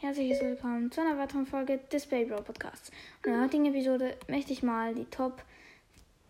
herzliches 0.00 0.40
Willkommen 0.40 0.90
zu 0.90 1.00
einer 1.00 1.18
weiteren 1.18 1.46
Folge 1.46 1.78
des 1.92 2.06
Baby 2.06 2.34
Podcasts. 2.34 2.90
Und 3.18 3.26
in 3.26 3.32
der 3.32 3.42
heutigen 3.42 3.66
Episode 3.66 4.16
möchte 4.28 4.52
ich 4.52 4.62
mal 4.62 4.94
die 4.94 5.04
Top 5.06 5.42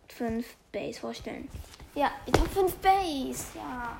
5 0.09 0.45
Bays 0.71 0.99
vorstellen. 0.99 1.49
Ja, 1.93 2.11
die 2.27 2.31
Top 2.31 2.47
5 2.47 2.73
Bays, 2.75 3.47
ja. 3.55 3.99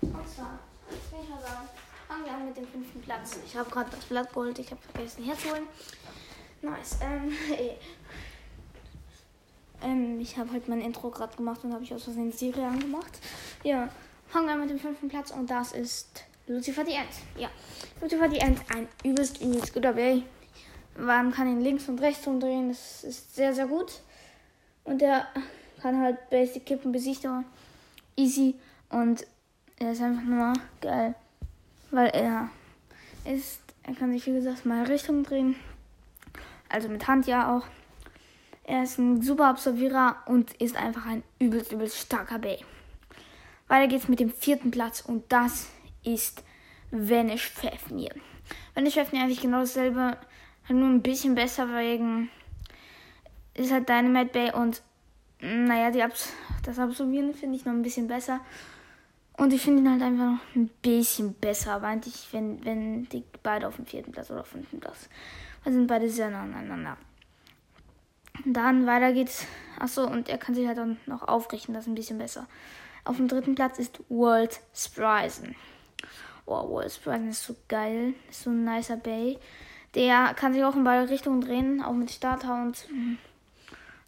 Und 0.00 0.28
zwar, 0.28 0.58
will 0.88 1.20
ich 1.22 1.28
mal 1.28 1.40
sagen, 1.40 1.68
fangen 2.08 2.24
wir 2.24 2.32
an 2.32 2.46
mit 2.46 2.56
dem 2.56 2.66
fünften 2.66 3.00
Platz. 3.00 3.38
Ich 3.44 3.56
habe 3.56 3.68
gerade 3.70 3.90
das 3.90 4.04
Blatt 4.04 4.28
geholt, 4.28 4.58
ich 4.58 4.70
habe 4.70 4.80
vergessen 4.92 5.24
herzuholen. 5.24 5.64
Nice. 6.62 6.98
Ähm, 7.02 7.32
ähm, 9.82 10.20
ich 10.20 10.38
habe 10.38 10.52
heute 10.52 10.70
mein 10.70 10.80
Intro 10.80 11.10
gerade 11.10 11.36
gemacht 11.36 11.62
und 11.64 11.72
habe 11.72 11.84
ich 11.84 11.92
aus 11.92 12.04
Versehen 12.04 12.32
Serie 12.32 12.66
angemacht. 12.66 13.18
Ja, 13.62 13.88
fangen 14.28 14.46
wir 14.46 14.54
an 14.54 14.60
mit 14.60 14.70
dem 14.70 14.78
fünften 14.78 15.08
Platz 15.08 15.30
und 15.30 15.50
das 15.50 15.72
ist 15.72 16.24
Lucifer 16.46 16.84
the 16.84 16.92
End. 16.92 17.08
Ja, 17.36 17.48
Lucifer 18.00 18.30
the 18.30 18.38
End, 18.38 18.60
ein 18.74 18.88
übelst, 19.02 19.40
übelst 19.40 19.74
guter 19.74 19.92
Bay. 19.92 20.22
Man 20.96 21.32
kann 21.32 21.48
ihn 21.48 21.60
links 21.60 21.88
und 21.88 22.00
rechts 22.00 22.26
umdrehen, 22.26 22.68
das 22.68 23.04
ist 23.04 23.34
sehr, 23.34 23.52
sehr 23.52 23.66
gut. 23.66 24.00
Und 24.84 25.02
er 25.02 25.26
kann 25.82 26.00
halt 26.00 26.30
Basic 26.30 26.64
Kippen 26.64 26.92
besichtigen. 26.92 27.44
Easy. 28.16 28.54
Und 28.88 29.26
er 29.78 29.92
ist 29.92 30.00
einfach 30.00 30.22
nur 30.22 30.52
geil. 30.80 31.14
Weil 31.90 32.08
er 32.08 32.50
ist, 33.24 33.60
er 33.82 33.94
kann 33.94 34.12
sich 34.12 34.26
wie 34.26 34.32
gesagt 34.32 34.64
mal 34.64 34.84
Richtung 34.84 35.24
drehen. 35.24 35.56
Also 36.68 36.88
mit 36.88 37.06
Hand 37.06 37.26
ja 37.26 37.56
auch. 37.56 37.66
Er 38.64 38.82
ist 38.82 38.98
ein 38.98 39.22
super 39.22 39.48
Absolvierer 39.48 40.16
und 40.26 40.52
ist 40.54 40.76
einfach 40.76 41.06
ein 41.06 41.22
übelst, 41.38 41.72
übelst 41.72 41.98
starker 41.98 42.38
Bay. 42.38 42.58
Weiter 43.68 43.88
geht's 43.88 44.08
mit 44.08 44.20
dem 44.20 44.30
vierten 44.32 44.70
Platz 44.70 45.00
und 45.00 45.24
das 45.30 45.66
ist 46.06 46.42
Vanish 46.90 47.50
Fafnir. 47.50 48.14
Vanish 48.74 48.94
Fafnir 48.94 49.22
eigentlich 49.22 49.40
genau 49.40 49.60
dasselbe, 49.60 50.16
halt 50.68 50.78
nur 50.78 50.88
ein 50.88 51.02
bisschen 51.02 51.34
besser 51.34 51.68
wegen 51.68 52.30
ist 53.54 53.72
halt 53.72 53.88
Dynamite 53.88 54.32
Bay 54.32 54.52
und 54.52 54.82
naja, 55.40 55.90
die 55.90 56.02
Abs 56.02 56.32
das 56.62 56.78
Absolvieren 56.78 57.34
finde 57.34 57.56
ich 57.56 57.64
noch 57.64 57.72
ein 57.72 57.82
bisschen 57.82 58.08
besser. 58.08 58.40
Und 59.36 59.52
ich 59.52 59.60
finde 59.60 59.82
ihn 59.82 59.90
halt 59.90 60.02
einfach 60.02 60.32
noch 60.32 60.40
ein 60.54 60.68
bisschen 60.80 61.34
besser, 61.34 61.74
aber 61.74 61.88
eigentlich, 61.88 62.26
wenn, 62.32 62.64
wenn 62.64 63.08
die 63.10 63.22
beide 63.42 63.68
auf 63.68 63.76
dem 63.76 63.84
vierten 63.84 64.12
Platz 64.12 64.30
oder 64.30 64.44
fünften 64.44 64.80
Platz. 64.80 65.10
Da 65.62 65.70
sind 65.70 65.86
beide 65.86 66.08
sehr 66.08 66.30
nah 66.30 66.42
aneinander. 66.42 66.96
Dann 68.44 68.86
weiter 68.86 69.12
geht's. 69.12 69.46
Achso, 69.78 70.06
und 70.06 70.28
er 70.28 70.38
kann 70.38 70.54
sich 70.54 70.66
halt 70.66 70.78
dann 70.78 70.98
noch 71.06 71.22
aufrichten, 71.22 71.74
das 71.74 71.84
ist 71.84 71.88
ein 71.88 71.94
bisschen 71.94 72.18
besser. 72.18 72.46
Auf 73.04 73.16
dem 73.16 73.28
dritten 73.28 73.54
Platz 73.54 73.78
ist 73.78 74.00
World 74.08 74.58
Sprisen. 74.74 75.54
Oh, 76.46 76.68
World 76.68 76.92
Sprisen 76.92 77.30
ist 77.30 77.44
so 77.44 77.56
geil. 77.68 78.14
Ist 78.30 78.42
so 78.42 78.50
ein 78.50 78.64
nicer 78.64 78.96
Bay. 78.96 79.38
Der 79.94 80.34
kann 80.34 80.52
sich 80.52 80.62
auch 80.62 80.76
in 80.76 80.84
beide 80.84 81.10
Richtungen 81.10 81.40
drehen, 81.40 81.82
auch 81.82 81.92
mit 81.92 82.10
Starter 82.10 82.54
und. 82.62 82.76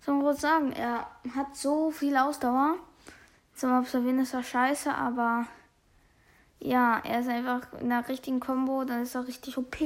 Soll 0.01 0.15
man 0.15 0.23
kurz 0.23 0.41
sagen, 0.41 0.73
er 0.73 1.07
hat 1.35 1.57
so 1.57 1.91
viel 1.91 2.17
Ausdauer. 2.17 2.77
Zum 3.55 3.77
Observieren 3.77 4.21
ist 4.21 4.35
er 4.35 4.43
scheiße, 4.43 4.95
aber. 4.95 5.47
Ja, 6.61 7.01
er 7.05 7.21
ist 7.21 7.29
einfach 7.29 7.73
in 7.81 7.89
der 7.89 8.09
richtigen 8.09 8.41
Combo, 8.41 8.85
dann 8.85 9.03
ist 9.03 9.15
er 9.15 9.27
richtig 9.27 9.59
OP. 9.59 9.77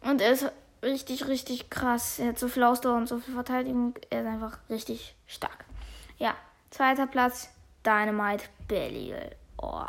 Und 0.00 0.20
er 0.20 0.32
ist 0.32 0.50
richtig, 0.82 1.26
richtig 1.26 1.70
krass. 1.70 2.18
Er 2.18 2.28
hat 2.28 2.38
so 2.38 2.48
viel 2.48 2.62
Ausdauer 2.62 2.96
und 2.96 3.06
so 3.06 3.18
viel 3.18 3.34
Verteidigung. 3.34 3.94
Er 4.10 4.22
ist 4.22 4.26
einfach 4.26 4.58
richtig 4.70 5.14
stark. 5.26 5.64
Ja, 6.18 6.34
zweiter 6.70 7.06
Platz, 7.06 7.50
Dynamite 7.84 8.44
Belial. 8.66 9.36
Oh. 9.60 9.84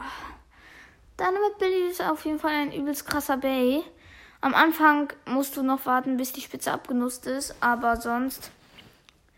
Dynamite 1.20 1.58
Belial 1.60 1.89
ist 1.89 2.02
auf 2.02 2.23
jeden 2.23 2.39
Fall 2.39 2.52
ein 2.52 2.71
übelst 2.71 3.05
krasser 3.05 3.36
Bay. 3.36 3.83
Am 4.39 4.54
Anfang 4.54 5.11
musst 5.26 5.58
du 5.58 5.64
noch 5.64 5.86
warten, 5.86 6.16
bis 6.16 6.32
die 6.32 6.39
Spitze 6.39 6.71
abgenutzt 6.71 7.27
ist, 7.27 7.55
aber 7.60 7.98
sonst 7.98 8.52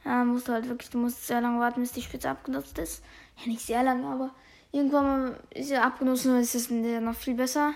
ja, 0.05 0.23
musst 0.23 0.47
du 0.47 0.53
halt 0.53 0.69
wirklich, 0.69 0.91
du 0.91 1.00
musst 1.00 1.25
sehr 1.25 1.41
lange 1.41 1.59
warten, 1.59 1.81
bis 1.81 1.91
die 1.91 2.03
Spitze 2.03 2.29
abgenutzt 2.29 2.78
ist. 2.78 3.03
Ja, 3.38 3.47
nicht 3.47 3.66
sehr 3.66 3.81
lange, 3.81 4.05
aber 4.05 4.29
irgendwann 4.72 5.35
ist 5.50 5.69
sie 5.69 5.75
abgenutzt 5.75 6.28
und 6.28 6.39
ist 6.39 6.53
es 6.53 6.69
noch 6.69 7.16
viel 7.16 7.33
besser. 7.33 7.73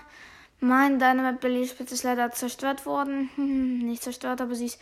Mein 0.60 1.00
Dynamite 1.00 1.40
Belly 1.40 1.66
Spitze 1.66 1.94
ist 1.94 2.04
leider 2.04 2.30
zerstört 2.30 2.86
worden. 2.86 3.28
nicht 3.36 4.04
zerstört, 4.04 4.40
aber 4.40 4.54
sie 4.54 4.66
ist 4.66 4.80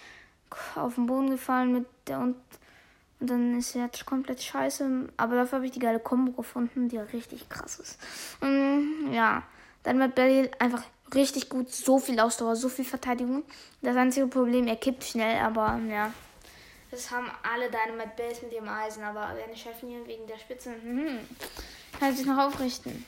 auf 0.77 0.97
den 0.97 1.07
Boden 1.07 1.31
gefallen 1.31 1.73
mit 1.73 1.87
der 2.07 2.19
und 2.19 2.37
und 3.25 3.31
dann 3.31 3.59
ist 3.59 3.73
sie 3.73 3.79
jetzt 3.79 4.05
komplett 4.05 4.43
scheiße. 4.43 5.09
Aber 5.17 5.37
dafür 5.37 5.57
habe 5.57 5.65
ich 5.65 5.73
die 5.73 5.79
geile 5.79 5.99
Combo 5.99 6.33
gefunden, 6.33 6.91
die 6.91 6.99
richtig 6.99 7.49
krass 7.49 7.79
ist. 7.79 7.99
Ja, 9.15 9.43
dann 9.85 9.99
mit 9.99 10.15
Belly 10.15 10.51
einfach 10.59 10.83
richtig 11.15 11.49
gut. 11.49 11.71
So 11.71 11.99
viel 11.99 12.19
Ausdauer, 12.19 12.57
so 12.57 12.69
viel 12.69 12.85
Verteidigung. 12.85 13.45
Das 13.81 13.97
einzige 13.97 14.27
Problem, 14.27 14.67
er 14.67 14.77
kippt 14.77 15.05
schnell, 15.05 15.41
aber 15.41 15.79
ja. 15.89 16.13
Das 16.91 17.11
haben 17.11 17.31
alle 17.43 17.71
Dynamite 17.71 18.13
Bells 18.17 18.43
mit 18.43 18.53
ihrem 18.53 18.69
Eisen. 18.69 19.03
Aber 19.03 19.35
wenn 19.37 19.57
Chefin 19.57 19.91
hier 19.91 20.07
wegen 20.07 20.27
der 20.27 20.39
Spitze, 20.39 20.71
hm, 20.71 21.19
kann 21.99 22.15
sich 22.15 22.27
noch 22.27 22.39
aufrichten. 22.39 23.05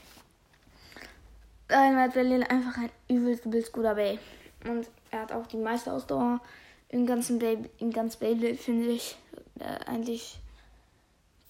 Dynamite 1.70 2.14
Belly 2.14 2.44
einfach 2.44 2.78
ein 2.78 2.90
übelst, 3.08 3.44
übelst 3.44 3.72
guter 3.72 3.94
Bay. 3.94 4.18
Und 4.64 4.88
er 5.10 5.22
hat 5.22 5.32
auch 5.32 5.46
die 5.46 5.56
meiste 5.56 5.92
Ausdauer 5.92 6.40
im 6.88 7.06
ganzen 7.06 7.38
Bay, 7.38 7.58
im 7.78 7.92
ganzen 7.92 8.20
Beyblade, 8.20 8.56
finde 8.56 8.88
ich 8.88 9.16
äh, 9.58 9.84
eigentlich 9.86 10.38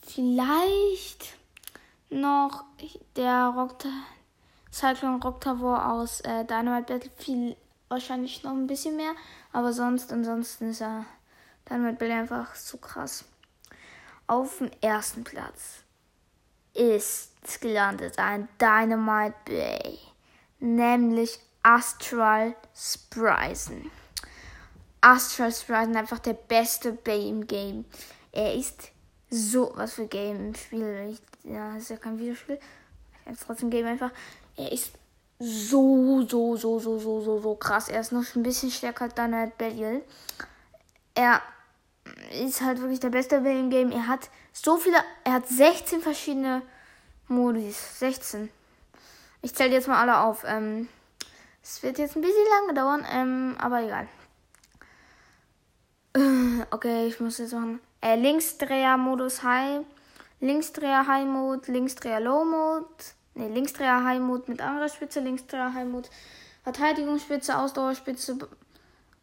vielleicht 0.07 1.37
noch 2.09 2.65
der 3.17 3.53
Rock 3.57 3.79
Cyclone 4.73 5.23
Rock 5.23 5.41
Tower 5.41 5.93
aus 5.93 6.21
äh, 6.21 6.45
Dynamite 6.45 6.93
Battlefield 6.93 7.57
wahrscheinlich 7.89 8.43
noch 8.43 8.53
ein 8.53 8.67
bisschen 8.67 8.97
mehr, 8.97 9.13
aber 9.53 9.73
sonst 9.73 10.13
ansonsten 10.13 10.71
ist 10.71 10.83
er 10.83 11.05
Dynamite 11.69 11.99
Battle 11.99 12.15
einfach 12.15 12.55
so 12.55 12.79
krass. 12.79 13.25
Auf 14.27 14.59
dem 14.59 14.71
ersten 14.81 15.25
Platz 15.25 15.85
ist 16.75 17.61
gelandet 17.61 18.19
ein 18.19 18.49
Dynamite 18.61 19.35
Bay, 19.45 19.99
nämlich 20.59 21.39
Astral 21.63 22.55
Sprisen. 22.75 23.91
Astral 25.01 25.53
Sprite 25.53 25.97
einfach 25.97 26.19
der 26.19 26.35
beste 26.35 26.93
Bay 26.93 27.29
im 27.29 27.47
Game. 27.47 27.85
Er 28.33 28.55
ist 28.55 28.91
so, 29.31 29.73
was 29.75 29.95
für 29.95 30.07
Game 30.07 30.49
im 30.49 30.55
Spiel. 30.55 31.11
Ich, 31.11 31.51
ja, 31.51 31.77
ist 31.77 31.91
ja 31.91 31.97
kein 31.97 32.19
Videospiel. 32.19 32.59
Er 33.25 33.37
trotzdem 33.37 33.71
Game 33.71 33.87
einfach. 33.87 34.11
Er 34.57 34.73
ist 34.73 34.93
so, 35.39 36.23
so, 36.29 36.57
so, 36.57 36.79
so, 36.79 36.99
so, 36.99 37.21
so, 37.21 37.41
so 37.41 37.55
krass. 37.55 37.89
Er 37.89 38.01
ist 38.01 38.13
noch 38.13 38.25
ein 38.35 38.43
bisschen 38.43 38.71
stärker 38.71 39.05
als 39.05 39.15
Dynamite 39.15 39.53
Belial. 39.59 40.03
Er 41.15 41.43
ist 42.43 42.61
halt 42.61 42.81
wirklich 42.81 43.01
der 43.01 43.11
beste 43.11 43.41
Bay 43.41 43.59
im 43.59 43.71
Game. 43.71 43.93
Er 43.93 44.07
hat 44.07 44.31
so 44.53 44.77
viele, 44.77 44.99
er 45.25 45.35
hat 45.35 45.49
16 45.49 46.01
verschiedene 46.01 46.63
Modis. 47.29 47.99
16. 47.99 48.49
Ich 49.43 49.55
zähle 49.55 49.73
jetzt 49.73 49.89
mal 49.89 50.01
alle 50.01 50.21
auf. 50.21 50.45
Ähm, 50.47 50.89
es 51.63 51.83
wird 51.83 51.99
jetzt 51.99 52.17
ein 52.17 52.23
bisschen 52.23 52.47
lange 52.61 52.75
dauern, 52.75 53.07
ähm, 53.11 53.57
aber 53.59 53.83
egal. 53.83 54.09
Okay, 56.71 57.07
ich 57.07 57.21
muss 57.21 57.39
jetzt 57.39 57.53
machen. 57.53 57.81
Äh, 58.01 58.17
Linksdreher-Modus 58.17 59.43
High. 59.43 59.85
Linksdreher 60.41 61.07
High 61.07 61.27
Mode, 61.27 61.71
Linksdreher 61.71 62.21
Low 62.21 62.45
Mode. 62.45 62.87
Ne, 63.37 63.49
Linksdreher 63.49 64.19
Mode 64.19 64.45
mit 64.47 64.63
Angriffsspitze, 64.63 65.21
Linksdreher 65.21 65.85
Mode, 65.85 66.09
Verteidigungsspitze, 66.65 67.59
Ausdauerspitze, 67.59 68.39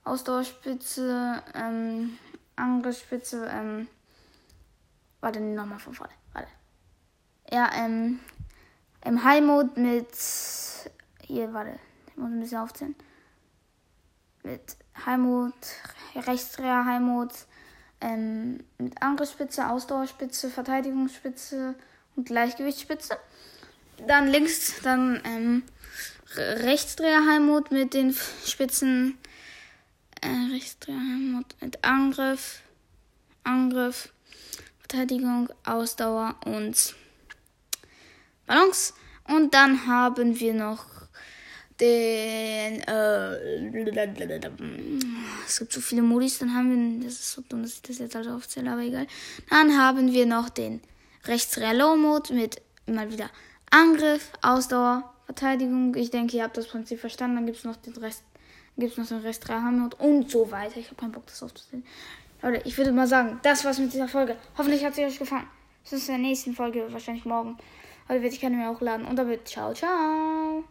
Ausdauerspitze, 0.03 1.41
ähm, 1.55 2.17
Angriffsspitze, 2.55 3.47
ähm, 3.51 3.87
warte, 5.19 5.39
nochmal 5.41 5.79
von 5.79 5.95
vorne, 5.95 6.13
warte. 6.33 6.47
Ja, 7.51 7.71
ähm, 7.73 8.19
im 9.03 9.23
High 9.23 9.41
Mode 9.41 9.79
mit, 9.79 10.07
hier, 11.21 11.51
warte, 11.51 11.79
ich 12.07 12.15
muss 12.15 12.29
ein 12.29 12.39
bisschen 12.39 12.59
aufzählen. 12.59 12.95
Mit 14.43 14.77
Mode, 15.17 15.53
Rechtsdreher 16.15 16.85
Heimut 16.85 17.31
ähm, 17.99 18.59
mit 18.77 19.01
Angriffsspitze, 19.01 19.69
Ausdauerspitze, 19.69 20.49
Verteidigungsspitze 20.49 21.73
und 22.15 22.27
Gleichgewichtsspitze. 22.27 23.17
Dann 24.07 24.27
links, 24.27 24.81
dann 24.83 25.21
ähm, 25.23 25.63
Rechtsdreher 26.35 27.25
Heimut 27.27 27.71
mit 27.71 27.93
den 27.93 28.15
Spitzen 28.45 29.17
äh, 30.21 30.53
Rechtsdreher 30.53 30.97
Heimut 30.97 31.55
mit 31.61 31.83
Angriff, 31.83 32.61
Angriff, 33.43 34.13
Verteidigung, 34.79 35.49
Ausdauer 35.63 36.35
und 36.45 36.95
Balance. 38.45 38.93
Und 39.25 39.53
dann 39.53 39.87
haben 39.87 40.39
wir 40.39 40.53
noch 40.53 40.85
den. 41.79 42.81
Äh, 42.81 43.35
es 45.45 45.59
gibt 45.59 45.73
so 45.73 45.81
viele 45.81 46.01
Modis, 46.01 46.39
dann 46.39 46.53
haben 46.53 47.01
wir. 47.01 47.05
Das 47.05 47.13
ist 47.13 47.31
so 47.31 47.41
dumm, 47.47 47.63
dass 47.63 47.75
ich 47.75 47.81
das 47.81 47.99
jetzt 47.99 48.15
alles 48.15 48.27
aufzähle, 48.27 48.71
aber 48.71 48.81
egal. 48.81 49.07
Dann 49.49 49.77
haben 49.77 50.11
wir 50.11 50.25
noch 50.25 50.49
den 50.49 50.81
Rechts-Real-Low-Mode 51.25 52.33
mit 52.33 52.61
mal 52.85 53.11
wieder 53.11 53.29
Angriff, 53.73 54.31
Ausdauer, 54.43 55.11
Verteidigung. 55.25 55.95
Ich 55.95 56.11
denke, 56.11 56.37
ihr 56.37 56.43
habt 56.43 56.57
das 56.57 56.67
Prinzip 56.67 56.99
verstanden. 56.99 57.37
Dann 57.37 57.45
gibt 57.47 57.57
es 57.57 57.63
noch 57.63 57.75
den 57.75 57.93
Rest 57.93 58.23
gibt 58.77 58.91
es 58.91 58.97
noch 58.97 59.07
den 59.07 59.19
Rest 59.19 59.47
3 59.47 59.53
Hamlet 59.53 59.99
und 59.99 60.29
so 60.29 60.49
weiter. 60.51 60.77
Ich 60.77 60.87
habe 60.87 60.95
keinen 60.95 61.11
Bock, 61.11 61.25
das 61.27 61.43
aufzusehen. 61.43 61.83
Leute, 62.41 62.61
ich 62.65 62.77
würde 62.77 62.91
mal 62.91 63.07
sagen, 63.07 63.39
das 63.43 63.63
war's 63.65 63.79
mit 63.79 63.93
dieser 63.93 64.07
Folge. 64.07 64.35
Hoffentlich 64.57 64.83
hat 64.83 64.95
sie 64.95 65.05
euch 65.05 65.19
gefallen. 65.19 65.47
Bis 65.89 66.05
zur 66.05 66.17
nächsten 66.17 66.53
Folge, 66.53 66.87
wahrscheinlich 66.91 67.25
morgen. 67.25 67.57
Heute 68.09 68.21
werde 68.21 68.35
ich 68.35 68.41
keine 68.41 68.57
mehr 68.57 68.69
hochladen. 68.69 69.05
Und 69.05 69.15
damit 69.15 69.47
ciao, 69.47 69.73
ciao. 69.73 70.63